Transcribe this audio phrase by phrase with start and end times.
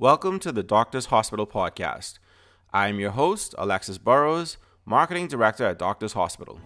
[0.00, 2.20] Welcome to the Doctors Hospital Podcast.
[2.72, 6.60] I am your host, Alexis Burrows, Marketing Director at Doctors Hospital.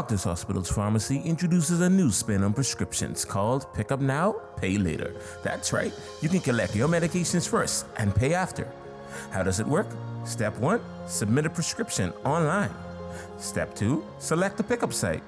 [0.00, 5.14] Doctors Hospital's pharmacy introduces a new spin on prescriptions called Pick Up Now, Pay Later.
[5.42, 8.66] That's right, you can collect your medications first and pay after.
[9.30, 9.88] How does it work?
[10.24, 12.70] Step 1 Submit a prescription online.
[13.36, 15.22] Step 2 Select the pickup site.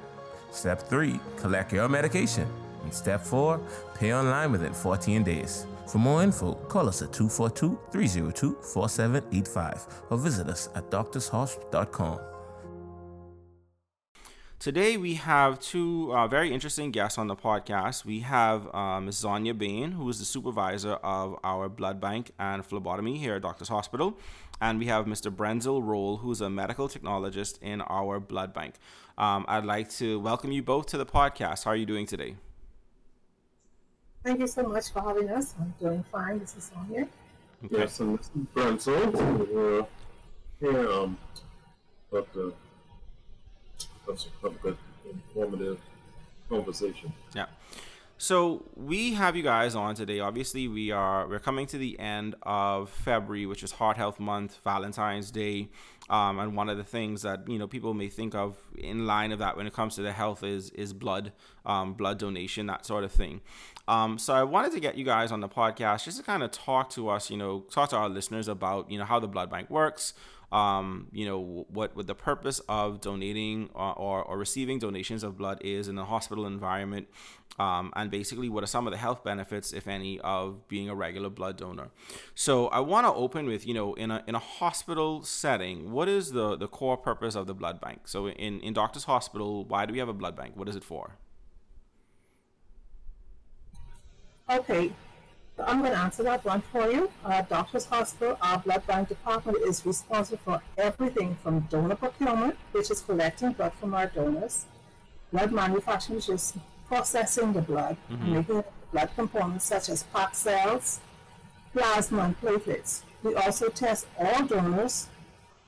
[0.53, 2.49] Step 3 Collect your medication.
[2.83, 3.61] And step 4
[3.97, 5.67] Pay online within 14 days.
[5.87, 12.32] For more info, call us at 242 302 4785 or visit us at doctorshosp.com.
[14.63, 18.05] Today we have two uh, very interesting guests on the podcast.
[18.05, 19.25] We have uh, Ms.
[19.25, 23.67] Zonia Bain, who is the supervisor of our blood bank and phlebotomy here at Doctors
[23.67, 24.17] Hospital.
[24.61, 25.35] And we have Mr.
[25.35, 28.77] Brenzel Roll, who's a medical technologist in our blood bank.
[29.19, 31.65] Um, I'd like to welcome you both to the podcast.
[31.65, 32.37] How are you doing today?
[34.23, 35.57] Thank you so much for having us.
[35.61, 36.39] I'm doing fine.
[36.39, 37.09] This is Sonia.
[37.65, 37.79] Okay.
[37.79, 39.53] Yes, and this is Brenzel.
[39.53, 39.87] We're
[40.61, 41.19] here um,
[42.13, 42.33] about
[44.07, 44.77] that's a good
[45.35, 45.79] informative
[46.49, 47.13] conversation.
[47.35, 47.47] Yeah.
[48.23, 50.21] So we have you guys on today.
[50.21, 54.61] Obviously, we are we're coming to the end of February, which is Heart Health Month,
[54.63, 55.71] Valentine's Day,
[56.09, 59.33] um, and one of the things that you know people may think of in line
[59.33, 61.33] of that when it comes to the health is is blood,
[61.67, 63.41] um, blood donation, that sort of thing.
[63.89, 66.53] Um, so I wanted to get you guys on the podcast just to kind of
[66.53, 69.51] talk to us, you know, talk to our listeners about you know how the blood
[69.51, 70.15] bank works,
[70.53, 75.39] um, you know what what the purpose of donating or, or, or, receiving donations of
[75.39, 77.09] blood is in a hospital environment
[77.59, 80.95] um, and basically what are some of the health benefits if any of being a
[80.95, 81.89] regular blood donor.
[82.35, 86.09] So i want to open with you know in a, in a hospital setting what
[86.09, 88.07] is the, the core purpose of the blood bank?
[88.07, 90.53] So in, in doctors hospital why do we have a blood bank?
[90.55, 91.17] What is it for?
[94.51, 94.93] Okay
[95.59, 97.11] I'm going to answer that one for you.
[97.25, 102.91] Our Doctors Hospital, our blood bank department is responsible for everything from donor procurement, which
[102.91, 104.65] is collecting blood from our donors,
[105.31, 106.55] blood manufacturing, which is
[106.89, 108.35] processing the blood, mm-hmm.
[108.35, 111.01] making blood components such as packed cells,
[111.73, 113.03] plasma, and platelets.
[113.23, 115.09] We also test all donors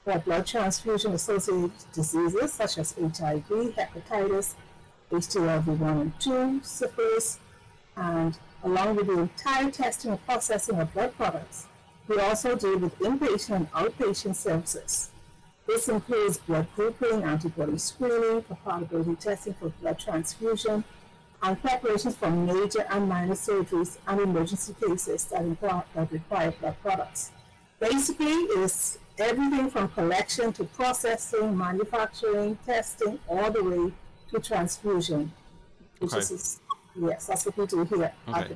[0.04, 4.54] for blood transfusion associated diseases such as HIV, hepatitis,
[5.10, 7.38] HTLV1 and 2, syphilis,
[7.96, 11.66] and along with the entire testing and processing of blood products.
[12.08, 15.10] We also deal with inpatient and outpatient services.
[15.66, 20.84] This includes blood grouping, antibody screening, compatibility testing for blood transfusion,
[21.42, 26.76] and preparations for major and minor surgeries and emergency cases that, require, that require blood
[26.82, 27.32] products.
[27.80, 33.92] Basically, it's everything from collection to processing, manufacturing, testing, all the way
[34.30, 35.32] to transfusion,
[35.98, 36.20] which okay.
[36.20, 36.60] is
[36.96, 38.40] Yes, that's what we do here okay.
[38.40, 38.48] at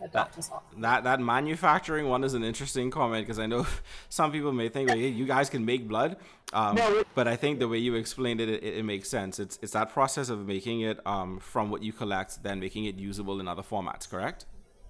[0.00, 0.78] the doctor's office.
[0.78, 3.66] That that manufacturing one is an interesting comment because I know
[4.08, 6.16] some people may think, well, you guys can make blood,
[6.52, 9.38] um, no, but I think the way you explained it, it, it, makes sense.
[9.38, 12.96] It's it's that process of making it um, from what you collect, then making it
[12.96, 14.08] usable in other formats.
[14.08, 14.46] Correct?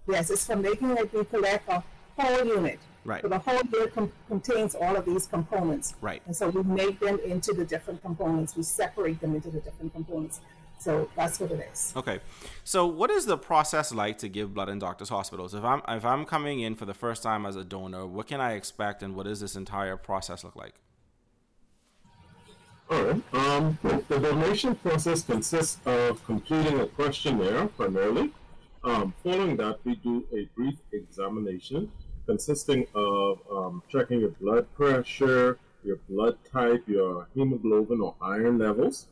[0.07, 1.13] Yes, it's from making it.
[1.13, 1.83] We collect a
[2.19, 2.79] whole unit.
[3.05, 3.23] Right.
[3.23, 5.95] So the whole unit com- contains all of these components.
[6.01, 6.23] Right.
[6.27, 8.57] And so we make them into the different components.
[8.57, 10.41] We separate them into the different components.
[10.79, 11.93] So that's what it is.
[11.97, 12.21] Okay.
[12.65, 15.55] So what is the process like to give blood in doctors' hospitals?
[15.55, 18.41] If I'm if I'm coming in for the first time as a donor, what can
[18.41, 20.75] I expect and what does this entire process look like?
[22.91, 23.23] All right.
[23.33, 28.31] Um, the donation process consists of completing a questionnaire primarily.
[28.83, 31.91] Um, following that, we do a brief examination
[32.27, 39.07] consisting of um, checking your blood pressure, your blood type, your hemoglobin or iron levels.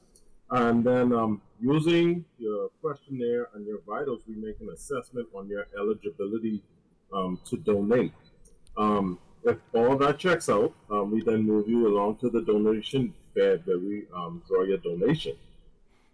[0.52, 5.66] And then um, using your questionnaire and your vitals, we make an assessment on your
[5.78, 6.62] eligibility
[7.10, 8.12] um, to donate.
[8.76, 13.14] Um, if all that checks out, um, we then move you along to the donation
[13.34, 15.36] bed where we um, draw your donation.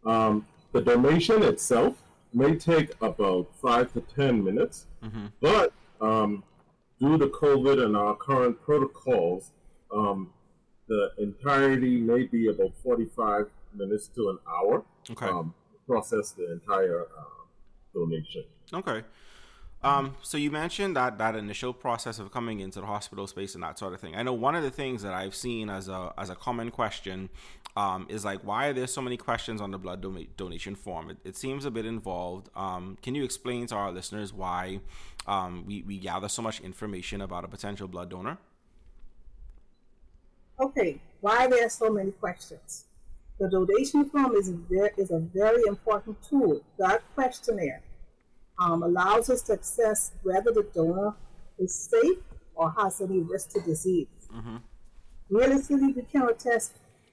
[0.06, 2.00] Um, the donation itself
[2.32, 5.26] may take about five to 10 minutes, mm-hmm.
[5.40, 9.50] but due to COVID and our current protocols,
[9.90, 13.46] the entirety may be about 45
[13.78, 14.84] minutes to an hour.
[15.10, 15.26] Okay.
[15.26, 15.54] Um,
[15.86, 17.44] process the entire uh,
[17.94, 18.44] donation.
[18.72, 19.02] Okay.
[19.82, 23.62] Um, so you mentioned that that initial process of coming into the hospital space and
[23.62, 24.16] that sort of thing.
[24.16, 27.28] I know one of the things that I've seen as a as a common question
[27.76, 31.10] um, is like, why are there so many questions on the blood do- donation form?
[31.10, 32.48] It, it, seems a bit involved.
[32.56, 34.80] Um, can you explain to our listeners why
[35.28, 38.38] um, we we gather so much information about a potential blood donor?
[40.58, 42.87] Okay, why are there so many questions?
[43.38, 46.60] The donation form is, very, is a very important tool.
[46.78, 47.82] That questionnaire
[48.58, 51.14] um, allows us to assess whether the donor
[51.58, 52.18] is safe
[52.54, 54.08] or has any risk to disease.
[54.34, 54.56] Mm-hmm.
[55.30, 56.72] Realistically, we cannot test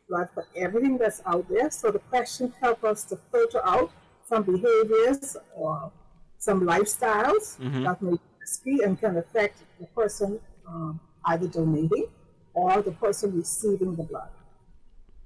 [0.10, 3.92] blood for everything that's out there, so the questions help us to filter out
[4.28, 5.92] some behaviors or
[6.38, 7.84] some lifestyles mm-hmm.
[7.84, 12.08] that may be risky and can affect the person um, either donating
[12.54, 14.30] or the person receiving the blood.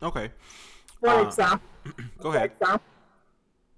[0.02, 0.32] Okay.
[1.00, 1.70] For uh, example,
[2.20, 2.52] go ahead.
[2.60, 2.86] Example,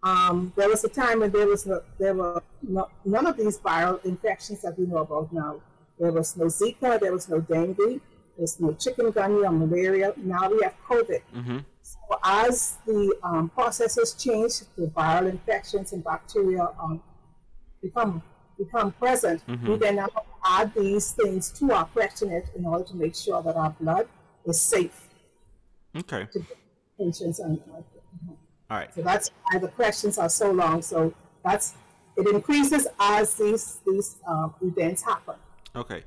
[0.04, 3.60] um, there was a time when there was no, there were no, none of these
[3.60, 5.62] viral infections that we know about now.
[6.00, 8.02] There was no Zika, there was no dengue,
[8.38, 10.14] there's no chikungunya or malaria.
[10.18, 11.22] Now we have COVID.
[11.36, 11.58] Mm-hmm.
[11.84, 17.02] So as the um, processes change, the viral infections and bacteria um,
[17.82, 18.24] become
[18.58, 19.46] become present.
[19.48, 19.72] Mm-hmm.
[19.72, 20.06] We then
[20.46, 24.08] add these things to our questionnaire in order to make sure that our blood
[24.46, 25.10] is safe.
[25.96, 26.28] Okay.
[26.34, 26.46] To
[27.02, 27.60] patients and.
[27.74, 27.82] Uh,
[28.70, 28.94] all right.
[28.96, 30.82] So that's why the questions are so long.
[30.82, 31.14] So
[31.44, 31.74] that's
[32.16, 35.36] it increases as these these um, events happen.
[35.76, 36.04] Okay.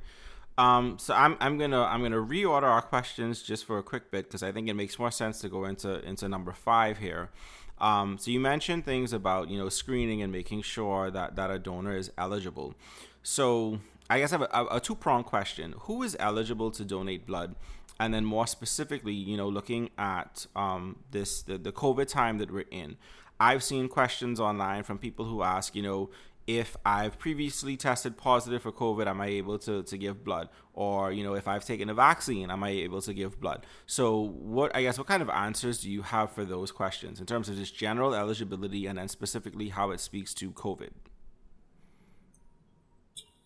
[0.57, 4.27] Um, so I'm, I'm gonna I'm gonna reorder our questions just for a quick bit
[4.27, 7.31] because I think it makes more sense to go into into number five here.
[7.79, 11.59] Um, so you mentioned things about you know screening and making sure that that a
[11.59, 12.75] donor is eligible.
[13.23, 17.27] So I guess I have a, a two pronged question: Who is eligible to donate
[17.27, 17.57] blood?
[18.01, 22.51] And then more specifically, you know, looking at um, this the, the COVID time that
[22.51, 22.97] we're in.
[23.41, 26.11] I've seen questions online from people who ask, you know,
[26.47, 30.51] if I've previously tested positive for COVID, am I able to, to give blood?
[30.75, 33.65] Or, you know, if I've taken a vaccine, am I able to give blood?
[33.87, 37.27] So, what I guess, what kind of answers do you have for those questions in
[37.27, 40.91] terms of just general eligibility and then specifically how it speaks to COVID?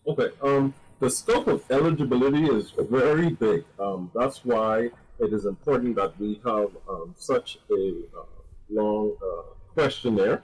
[0.07, 0.29] Okay.
[0.43, 3.63] Um, the scope of eligibility is very big.
[3.79, 8.23] Um, that's why it is important that we have um, such a uh,
[8.69, 10.43] long uh, questionnaire,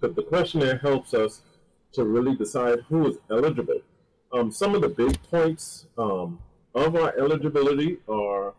[0.00, 1.42] because the questionnaire helps us
[1.92, 3.80] to really decide who is eligible.
[4.32, 6.40] Um, some of the big points um,
[6.74, 8.54] of our eligibility are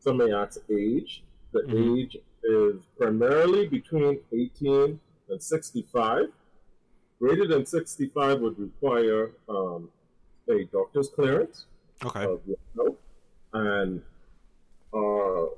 [0.00, 1.22] some may ask age.
[1.52, 1.98] The mm-hmm.
[1.98, 6.26] age is primarily between 18 and 65.
[7.20, 9.90] Greater than 65 would require um,
[10.48, 11.66] a doctor's clearance.
[12.04, 12.26] Okay.
[13.54, 14.02] And
[14.94, 15.50] our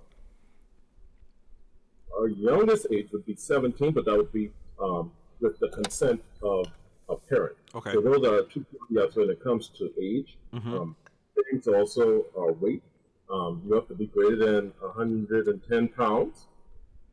[2.16, 4.50] our youngest age would be 17, but that would be
[4.80, 5.10] um,
[5.40, 6.66] with the consent of
[7.08, 7.56] a parent.
[7.74, 7.92] Okay.
[7.92, 10.36] So those are two caveats when it comes to age.
[10.54, 10.74] Mm-hmm.
[10.74, 10.96] Um,
[11.50, 12.82] things also are weight.
[13.30, 16.46] Um, you have to be greater than 110 pounds.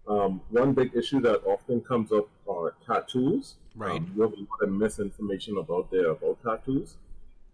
[0.07, 3.55] Um, one big issue that often comes up are tattoos.
[3.75, 3.97] Right.
[3.97, 6.97] Um, you have a lot of misinformation about there about tattoos.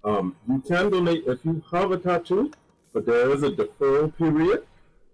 [0.03, 2.51] Um, you can donate if you have a tattoo,
[2.93, 4.65] but there is a deferral period.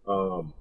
[0.07, 0.53] Um,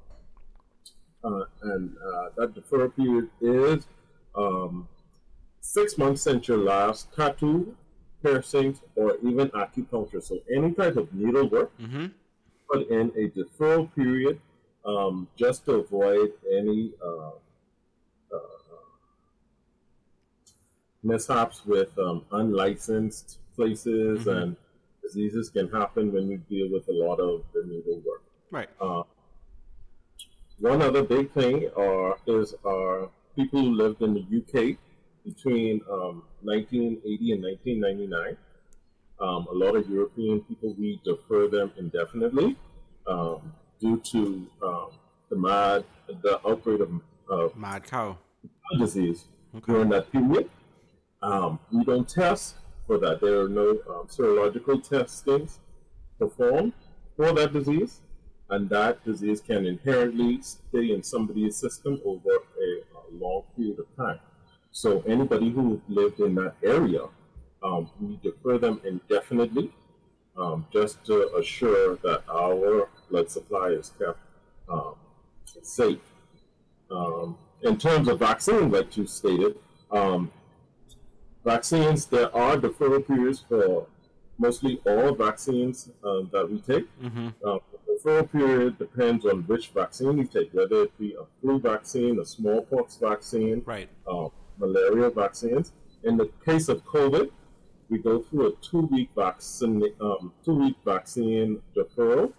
[1.25, 3.87] uh, and uh, that deferral period is
[4.35, 4.89] um,
[5.61, 7.77] six months since your last tattoo,
[8.23, 10.23] piercings, or even acupuncture.
[10.23, 12.07] So any type of needlework, mm-hmm.
[12.71, 14.41] put in a deferral period
[14.85, 17.31] um, just to avoid any uh,
[18.35, 18.39] uh,
[21.03, 24.31] mishaps with um, unlicensed places mm-hmm.
[24.31, 24.57] and
[25.03, 28.23] diseases can happen when you deal with a lot of the needlework.
[28.51, 28.69] Right.
[28.81, 29.03] Uh,
[30.59, 34.77] one other big thing are, is our people who lived in the UK
[35.25, 38.37] between um, 1980 and 1999.
[39.21, 42.57] Um, a lot of European people, we defer them indefinitely
[43.07, 44.89] um, due to um,
[45.31, 45.85] the mad,
[46.23, 46.91] the outbreak of
[47.31, 48.19] uh, mad cow
[48.79, 49.25] disease
[49.57, 49.73] okay.
[49.73, 50.51] during that period.
[51.23, 53.21] Um, we don't test for that.
[53.21, 55.59] There are no um, serological testings
[56.19, 56.73] performed
[57.17, 58.01] for that disease,
[58.51, 63.97] and that disease can inherently stay in somebody's system over a, a long period of
[63.97, 64.21] time.
[64.71, 67.03] So anybody who lived in that area,
[67.63, 69.71] um, we defer them indefinitely,
[70.37, 74.19] um, just to assure that our blood supply is kept
[74.69, 74.95] um,
[75.63, 75.99] safe.
[76.91, 79.57] Um, in terms of vaccine, like you stated,
[79.91, 80.31] um,
[81.45, 83.87] vaccines, there are deferral periods for
[84.39, 86.87] mostly all vaccines uh, that we take.
[87.01, 87.29] Mm-hmm.
[87.45, 91.61] Uh, the deferral period depends on which vaccine you take, whether it be a flu
[91.61, 93.89] vaccine, a smallpox vaccine, right.
[94.07, 95.73] Uh, malaria vaccines.
[96.05, 97.31] In the case of COVID,
[97.89, 102.33] we go through a two-week vaccine, um, two-week vaccine deferral,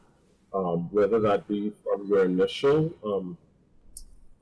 [0.53, 3.38] um, whether that be from your initial um,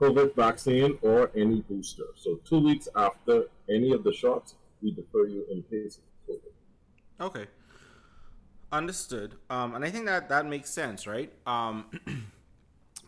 [0.02, 2.06] COVID vaccine or any booster.
[2.16, 7.26] So two weeks after any of the shots, we defer you in case of COVID.
[7.28, 7.46] Okay.
[8.72, 9.36] Understood.
[9.50, 11.32] Um, and I think that that makes sense, right?
[11.46, 11.86] Um,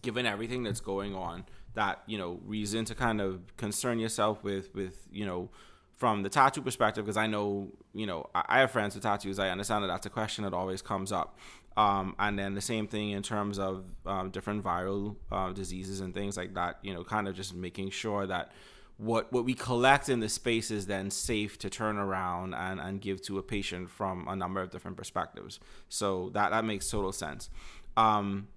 [0.04, 4.76] given everything that's going on, that you know, reason to kind of concern yourself with,
[4.76, 5.50] with you know,
[5.96, 9.40] from the tattoo perspective, because I know, you know, I, have friends with tattoos.
[9.40, 11.38] I understand that that's a question that always comes up.
[11.78, 16.14] Um, and then the same thing in terms of um, different viral uh, diseases and
[16.14, 16.80] things like that.
[16.82, 18.52] You know, kind of just making sure that
[18.98, 23.02] what what we collect in the space is then safe to turn around and, and
[23.02, 25.60] give to a patient from a number of different perspectives.
[25.90, 27.50] So that that makes total sense.
[27.98, 28.48] Um,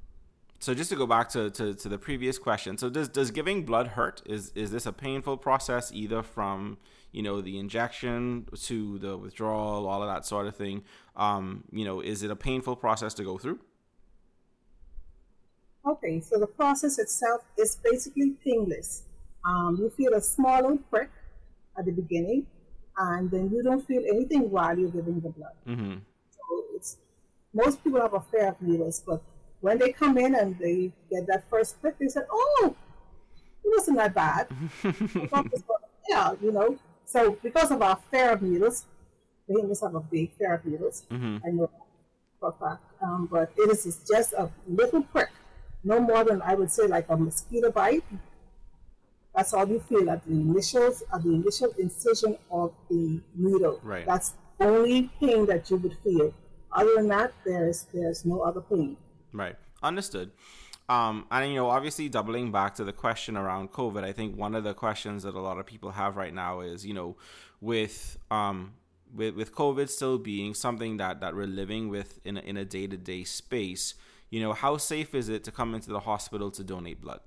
[0.59, 3.65] so just to go back to, to, to the previous question, so does does giving
[3.65, 4.23] blood hurt?
[4.27, 6.79] Is is this a painful process either from
[7.17, 10.85] you know the injection to the withdrawal, all of that sort of thing?
[11.17, 13.59] Um, you know, is it a painful process to go through?
[15.87, 19.05] Okay, so the process itself is basically painless.
[19.49, 21.11] Um, you feel a small little prick
[21.79, 22.47] at the beginning,
[22.99, 25.57] and then you don't feel anything while you're giving the blood.
[25.67, 25.95] Mm-hmm.
[26.31, 26.99] So it's
[27.55, 29.23] most people have a fear of needles, but
[29.63, 32.77] when they come in and they get that first prick, they said, "Oh,
[33.65, 34.49] it wasn't that bad."
[36.11, 36.77] yeah, you know.
[37.07, 38.85] So because of our fear of needles,
[39.49, 41.07] just have a big fear of needles.
[41.11, 41.39] Mm-hmm.
[41.47, 41.71] I know
[42.41, 42.83] for a fact.
[43.03, 45.31] Um, but it is just a little prick,
[45.85, 48.05] no more than I would say like a mosquito bite.
[49.35, 53.81] That's all you feel at the initials, at the initial incision of the needle.
[53.83, 54.07] Right.
[54.07, 56.35] That's the only pain that you would feel.
[56.73, 58.97] Other than that, there's there's no other pain.
[59.33, 59.57] Right.
[59.83, 60.33] Understood.
[60.89, 64.55] Um, and you know, obviously, doubling back to the question around COVID, I think one
[64.55, 67.17] of the questions that a lot of people have right now is, you know,
[67.61, 68.75] with um,
[69.13, 72.65] with with COVID still being something that that we're living with in a, in a
[72.65, 73.95] day to day space,
[74.31, 77.21] you know, how safe is it to come into the hospital to donate blood?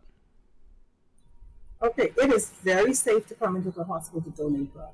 [1.81, 4.91] Okay, it is very safe to come into the hospital to donate blood.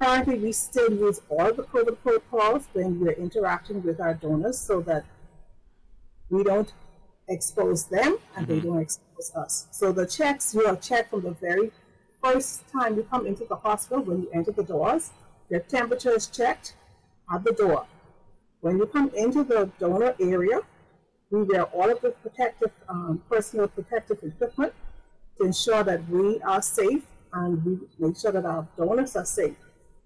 [0.00, 4.80] Currently, we still use all the COVID protocols when we're interacting with our donors so
[4.82, 5.04] that
[6.30, 6.72] we don't
[7.28, 9.66] expose them and they don't expose us.
[9.70, 11.70] So the checks, you are checked from the very
[12.22, 15.10] first time you come into the hospital when you enter the doors.
[15.50, 16.74] Your temperature is checked
[17.32, 17.86] at the door.
[18.60, 20.60] When you come into the donor area,
[21.30, 24.72] we wear all of the protective, um, personal protective equipment
[25.38, 27.02] to ensure that we are safe
[27.32, 29.56] and we make sure that our donors are safe.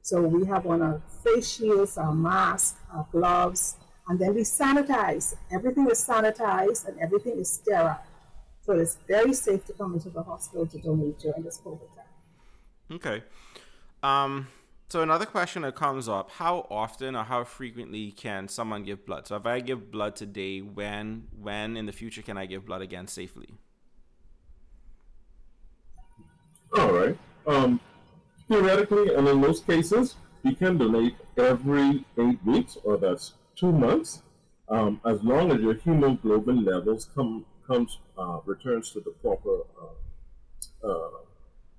[0.02, 3.76] So we have on our face shields, our masks, our gloves,
[4.08, 5.34] and then we sanitize.
[5.52, 8.00] Everything is sanitized and everything is sterile.
[8.64, 12.96] So it's very safe to come into the hospital to donate during this COVID time.
[12.96, 13.22] Okay.
[14.02, 14.48] Um,
[14.88, 19.26] so another question that comes up: How often or how frequently can someone give blood?
[19.26, 22.82] So if I give blood today, when when in the future can I give blood
[22.82, 23.48] again safely?
[26.76, 27.16] All right.
[27.46, 27.80] Um,
[28.48, 34.22] theoretically, and in most cases, you can donate every eight weeks, or that's two months,
[34.68, 40.88] um, as long as your hemoglobin levels come comes uh, returns to the proper uh,
[40.88, 41.10] uh,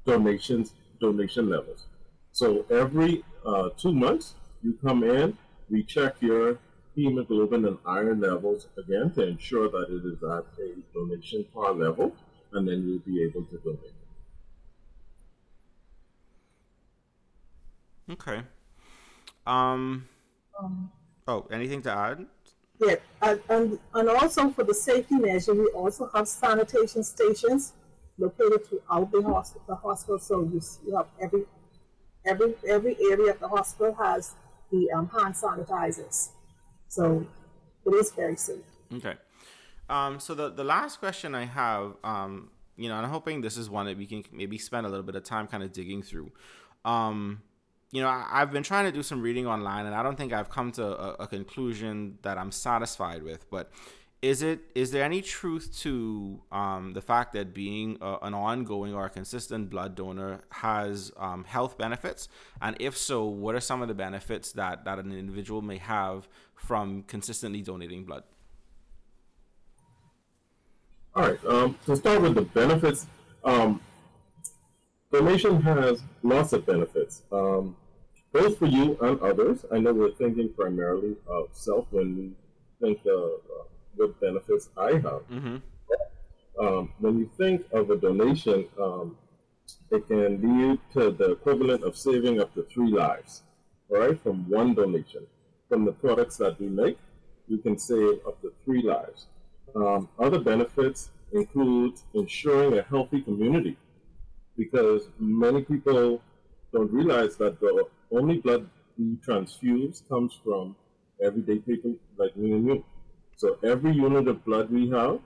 [0.05, 1.87] donations donation levels.
[2.31, 5.37] So every uh, two months, you come in,
[5.69, 6.59] we check your
[6.95, 12.15] hemoglobin and iron levels again to ensure that it is at a donation par level,
[12.53, 13.93] and then you'll be able to donate.
[18.11, 18.41] Okay.
[19.47, 20.07] Um.
[20.61, 20.91] Um,
[21.29, 22.25] Oh, anything to add?
[22.79, 27.73] yeah, and, and, and also for the safety measure, we also have sanitation stations
[28.17, 29.63] located throughout the hospital.
[29.67, 31.43] The hospital, so you, you have every
[32.25, 34.33] every every area of the hospital has
[34.71, 36.29] the um, hand sanitizers.
[36.87, 37.27] So
[37.85, 38.65] it is very safe.
[38.93, 39.13] Okay.
[39.87, 43.57] Um, so the the last question I have, um, you know, and I'm hoping this
[43.57, 46.01] is one that we can maybe spend a little bit of time kind of digging
[46.01, 46.31] through.
[46.85, 47.43] Um,
[47.91, 50.33] you know, I, I've been trying to do some reading online, and I don't think
[50.33, 53.49] I've come to a, a conclusion that I'm satisfied with.
[53.49, 53.71] But
[54.21, 58.93] is it is there any truth to um, the fact that being a, an ongoing
[58.93, 62.27] or consistent blood donor has um, health benefits?
[62.61, 66.27] And if so, what are some of the benefits that that an individual may have
[66.55, 68.23] from consistently donating blood?
[71.15, 71.45] All right.
[71.45, 73.07] Um, to start with the benefits,
[73.43, 73.81] um,
[75.11, 77.75] donation has lots of benefits, um,
[78.31, 79.65] both for you and others.
[79.71, 82.31] I know we're thinking primarily of self when we
[82.79, 83.63] think of uh,
[83.95, 85.21] what benefits I have.
[85.31, 85.57] Mm-hmm.
[86.59, 89.17] Um, when you think of a donation, um,
[89.91, 93.43] it can lead to the equivalent of saving up to three lives.
[93.89, 95.25] all right, from one donation.
[95.69, 96.97] From the products that we make,
[97.47, 99.27] you can save up to three lives.
[99.75, 103.77] Um, other benefits include ensuring a healthy community
[104.59, 106.21] because many people
[106.73, 110.75] don't realize that the only blood we transfuse comes from
[111.23, 112.85] everyday people like me and you.
[113.37, 115.19] So every unit of blood we have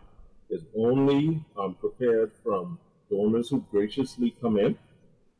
[0.51, 2.77] is only um, prepared from
[3.09, 4.77] donors who graciously come in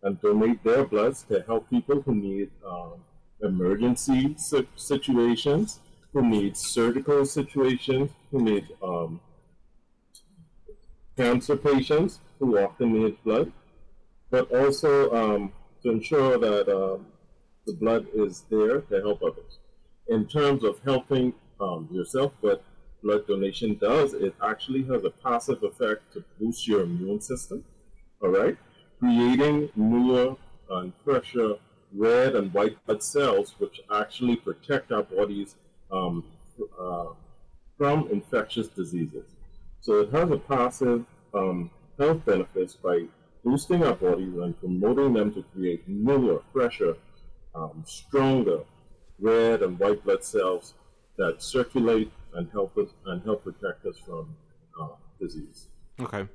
[0.02, 2.96] and donate their bloods to help people who need um,
[3.44, 4.36] emergency
[4.76, 5.80] situations,
[6.14, 9.20] who need surgical situations, who need um,
[11.16, 13.52] cancer patients who often need blood,
[14.34, 15.52] but also um,
[15.84, 17.06] to ensure that um,
[17.68, 19.60] the blood is there to help others.
[20.08, 22.64] In terms of helping um, yourself, what
[23.04, 27.64] blood donation does, it actually has a passive effect to boost your immune system,
[28.24, 28.58] all right?
[28.98, 30.36] Creating newer
[30.72, 31.58] and fresher
[31.94, 35.58] red and white blood cells, which actually protect our bodies
[35.92, 36.24] um,
[36.82, 37.10] uh,
[37.78, 39.28] from infectious diseases.
[39.82, 43.04] So it has a passive um, health benefits by
[43.44, 46.96] boosting our bodies and promoting them to create newer, fresher,
[47.56, 48.60] um, stronger
[49.20, 50.74] red and white blood cells
[51.18, 54.36] that circulate and help us and help protect us from
[54.82, 54.88] uh,
[55.20, 55.68] disease.
[56.00, 56.28] Okay.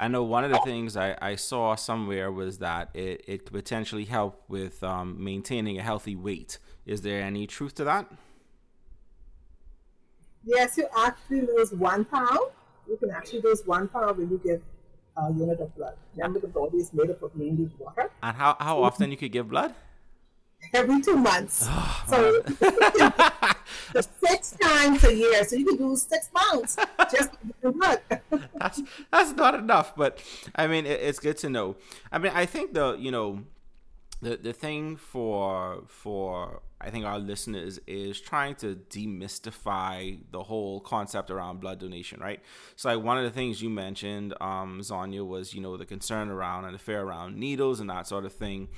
[0.00, 3.52] I know one of the things I, I saw somewhere was that it, it could
[3.52, 6.58] potentially help with um, maintaining a healthy weight.
[6.86, 8.10] Is there any truth to that?
[10.44, 12.38] Yes, you actually lose one pound.
[12.88, 14.62] You can actually lose one pound when you give
[15.18, 15.94] a unit of blood.
[16.16, 16.60] Remember, the ah.
[16.60, 18.10] body is made up of mainly water.
[18.22, 19.74] And how, how often you could give blood?
[20.74, 21.64] every two months.
[21.66, 22.42] Oh, so
[24.24, 25.44] six times a year.
[25.44, 26.76] So you can do six months
[27.12, 27.30] just
[27.62, 28.00] blood.
[28.60, 30.22] that's that's not enough, but
[30.54, 31.76] I mean it, it's good to know.
[32.12, 33.44] I mean I think the you know
[34.20, 40.80] the the thing for for I think our listeners is trying to demystify the whole
[40.80, 42.40] concept around blood donation, right?
[42.76, 46.28] So like one of the things you mentioned, um, Zonia, was you know the concern
[46.28, 48.68] around and the fear around needles and that sort of thing.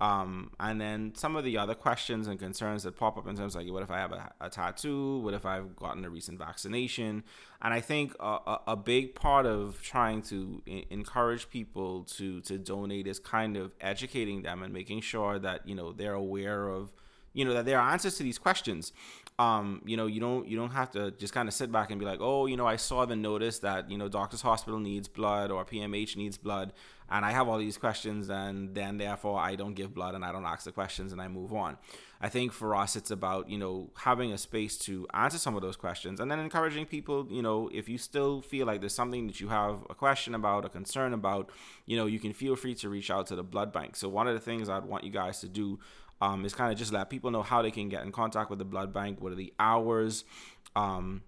[0.00, 3.56] Um, and then some of the other questions and concerns that pop up in terms
[3.56, 5.18] of like, what if I have a, a tattoo?
[5.18, 7.24] What if I've gotten a recent vaccination?
[7.60, 12.58] And I think a, a big part of trying to I- encourage people to to
[12.58, 16.92] donate is kind of educating them and making sure that you know they're aware of
[17.38, 18.92] you know that there are answers to these questions
[19.38, 22.00] um, you know you don't you don't have to just kind of sit back and
[22.00, 25.06] be like oh you know i saw the notice that you know doctors hospital needs
[25.06, 26.72] blood or pmh needs blood
[27.10, 30.30] and I have all these questions, and then therefore I don't give blood and I
[30.30, 31.78] don't ask the questions and I move on.
[32.20, 35.62] I think for us, it's about, you know, having a space to answer some of
[35.62, 39.26] those questions and then encouraging people, you know, if you still feel like there's something
[39.28, 41.48] that you have a question about, a concern about,
[41.86, 43.96] you know, you can feel free to reach out to the blood bank.
[43.96, 45.78] So, one of the things I'd want you guys to do
[46.20, 48.58] um, is kind of just let people know how they can get in contact with
[48.58, 50.24] the blood bank, what are the hours.
[50.76, 51.22] Um,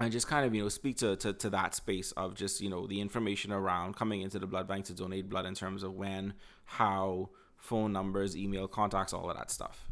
[0.00, 2.70] and just kind of you know speak to, to, to that space of just you
[2.70, 5.94] know the information around coming into the blood bank to donate blood in terms of
[5.94, 9.90] when how phone numbers email contacts all of that stuff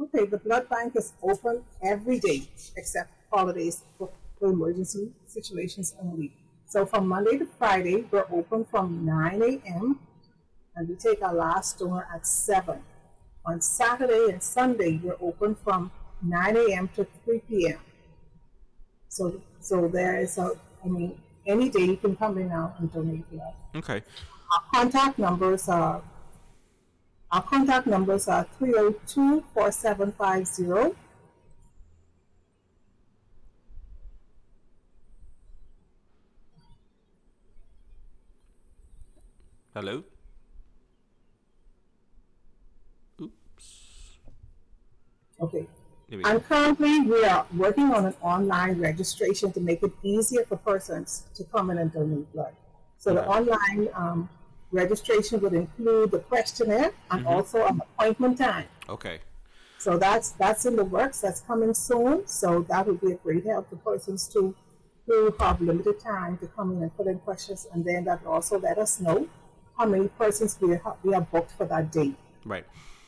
[0.00, 2.42] okay the blood bank is open every day
[2.76, 4.10] except holidays for,
[4.42, 6.32] emergency situations only
[6.66, 10.00] so from monday to friday we're open from 9 a.m
[10.76, 12.80] and we take our last donor at 7
[13.44, 15.90] on saturday and sunday we're open from
[16.22, 16.88] 9 a.m.
[16.94, 17.78] to 3 p.m.
[19.08, 20.52] So, so there is a,
[20.84, 23.54] I mean, any day you can come in now and donate blood.
[23.74, 24.02] Okay.
[24.54, 26.02] Our contact numbers are,
[27.30, 30.96] our contact numbers are 302 4750
[39.74, 40.04] Hello?
[45.42, 45.66] Okay.
[46.12, 51.24] And currently, we are working on an online registration to make it easier for persons
[51.34, 52.54] to come in and donate blood.
[52.98, 54.28] So the online um,
[54.70, 57.28] registration would include the questionnaire and mm-hmm.
[57.28, 58.66] also an appointment time.
[58.90, 59.20] Okay.
[59.78, 61.22] So that's that's in the works.
[61.22, 62.26] That's coming soon.
[62.26, 64.54] So that would be a great help for persons to
[65.06, 68.60] who have limited time to come in and put in questions, and then that also
[68.60, 69.26] let us know
[69.76, 72.12] how many persons we have, we have booked for that day.
[72.44, 72.64] Right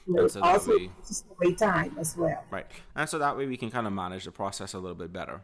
[0.06, 0.76] and so also
[1.40, 2.44] way, time as well.
[2.50, 5.12] Right, and so that way we can kind of manage the process a little bit
[5.12, 5.42] better.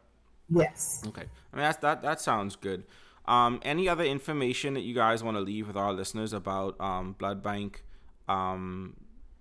[0.48, 1.02] Yes.
[1.06, 1.26] Okay.
[1.52, 2.84] I mean that's, that that sounds good.
[3.26, 7.14] Um, any other information that you guys want to leave with our listeners about um,
[7.18, 7.84] blood bank?
[8.28, 8.96] Um,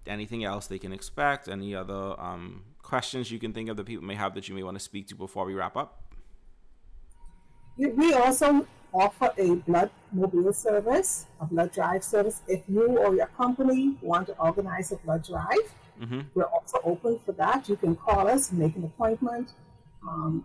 [0.06, 1.48] anything else they can expect?
[1.48, 4.64] Any other um, questions you can think of that people may have that you may
[4.64, 5.99] want to speak to before we wrap up?
[7.78, 12.42] We also offer a blood mobile service, a blood drive service.
[12.48, 16.22] If you or your company want to organize a blood drive, mm-hmm.
[16.34, 17.70] we're also open for that.
[17.70, 19.54] You can call us, make an appointment.
[20.08, 20.44] Um,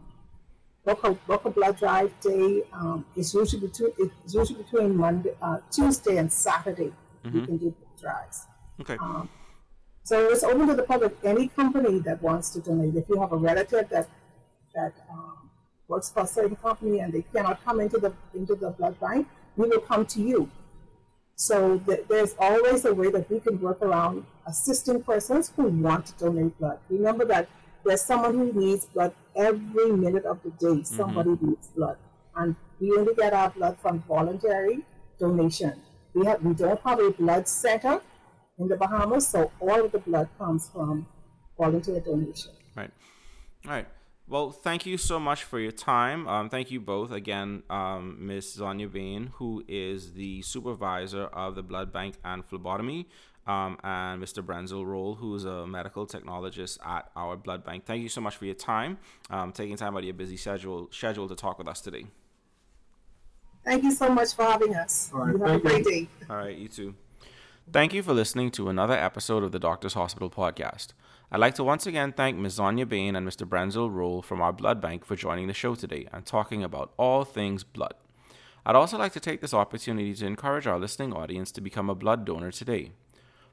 [0.84, 2.62] book a, book a blood drive day.
[2.72, 6.92] Um, it's usually between it's usually between Monday, uh, Tuesday, and Saturday.
[7.24, 7.38] Mm-hmm.
[7.38, 8.46] You can do blood drives.
[8.80, 8.96] Okay.
[8.98, 9.28] Um,
[10.02, 11.16] so it's open to the public.
[11.24, 12.94] Any company that wants to donate.
[12.94, 14.08] If you have a relative that
[14.74, 15.43] that um,
[15.88, 19.28] works for a certain company and they cannot come into the into the blood bank,
[19.56, 20.50] we will come to you.
[21.36, 26.06] So th- there's always a way that we can work around assisting persons who want
[26.06, 26.78] to donate blood.
[26.88, 27.48] Remember that
[27.84, 30.66] there's someone who needs blood every minute of the day.
[30.66, 30.96] Mm-hmm.
[30.96, 31.50] Somebody mm-hmm.
[31.50, 31.98] needs blood,
[32.36, 34.84] and we only get our blood from voluntary
[35.18, 35.80] donation.
[36.14, 38.00] We have we don't have a blood center
[38.58, 41.06] in the Bahamas, so all of the blood comes from
[41.58, 42.52] voluntary donation.
[42.76, 42.90] Right.
[43.66, 43.86] All right.
[44.26, 46.26] Well, thank you so much for your time.
[46.26, 48.56] Um, thank you both again, um, Ms.
[48.58, 53.06] Zonia Bain, who is the supervisor of the blood bank and phlebotomy,
[53.46, 54.42] um, and Mr.
[54.42, 57.84] Brenzel Roll, who is a medical technologist at our blood bank.
[57.84, 58.96] Thank you so much for your time,
[59.28, 62.06] um, taking time out of your busy schedule schedule to talk with us today.
[63.62, 65.10] Thank you so much for having us.
[65.12, 66.08] All right, you have a great day.
[66.30, 66.94] All right, you too.
[67.72, 70.88] Thank you for listening to another episode of the Doctors Hospital podcast.
[71.32, 72.58] I'd like to once again thank Ms.
[72.58, 73.48] Zonia Bain and Mr.
[73.48, 77.24] Brenzel Roll from our blood bank for joining the show today and talking about all
[77.24, 77.94] things blood.
[78.66, 81.94] I'd also like to take this opportunity to encourage our listening audience to become a
[81.94, 82.92] blood donor today.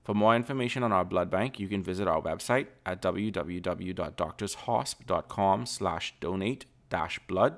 [0.03, 6.13] For more information on our blood bank, you can visit our website at www.doctorshosp.com slash
[6.19, 7.57] donate dash blood,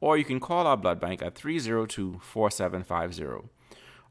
[0.00, 3.48] or you can call our blood bank at 302 4750.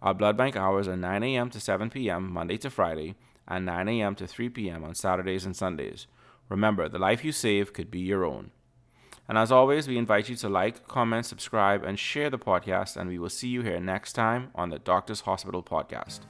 [0.02, 1.50] Our blood bank hours are 9 a.m.
[1.50, 2.32] to 7 p.m.
[2.32, 3.16] Monday to Friday,
[3.48, 4.16] and 9 a.m.
[4.16, 4.84] to 3 p.m.
[4.84, 6.08] on Saturdays and Sundays.
[6.50, 8.52] Remember, the life you save could be your own.
[9.28, 13.10] And as always, we invite you to like, comment, subscribe, and share the podcast, and
[13.10, 16.22] we will see you here next time on the Doctors Hospital Podcast.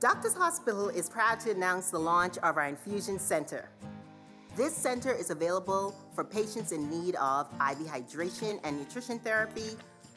[0.00, 3.68] Doctors Hospital is proud to announce the launch of our infusion center.
[4.56, 9.70] This center is available for patients in need of IV hydration and nutrition therapy,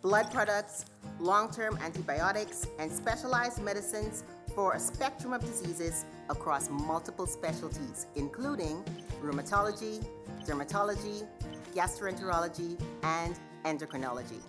[0.04, 0.86] blood products,
[1.20, 4.24] long term antibiotics, and specialized medicines
[4.56, 8.84] for a spectrum of diseases across multiple specialties, including
[9.22, 10.06] rheumatology,
[10.46, 11.26] dermatology,
[11.74, 13.36] gastroenterology, and
[13.66, 14.40] endocrinology.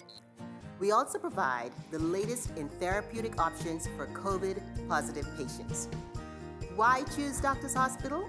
[0.80, 5.88] We also provide the latest in therapeutic options for COVID positive patients.
[6.74, 8.28] Why choose Doctors Hospital?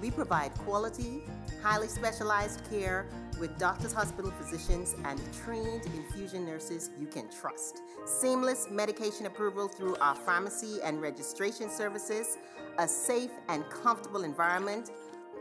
[0.00, 1.22] We provide quality,
[1.62, 3.06] highly specialized care
[3.38, 7.82] with Doctors Hospital physicians and trained infusion nurses you can trust.
[8.04, 12.38] Seamless medication approval through our pharmacy and registration services,
[12.78, 14.90] a safe and comfortable environment,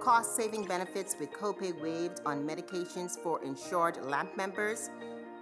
[0.01, 4.89] cost saving benefits with copay waived on medications for insured LAMP members,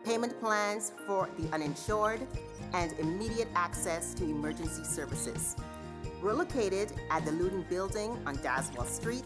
[0.04, 2.28] payment plans for the uninsured,
[2.74, 5.56] and immediate access to emergency services.
[6.22, 9.26] We're located at the Luton Building on Dowdeswell Street.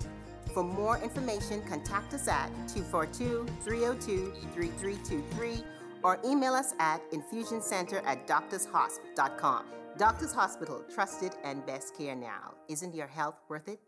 [0.56, 5.66] For more information, contact us at 242 302 3323
[6.02, 9.66] or email us at infusioncenter at doctorshosp.com.
[9.98, 12.54] Doctors Hospital, trusted and best care now.
[12.70, 13.82] Isn't your health worth it?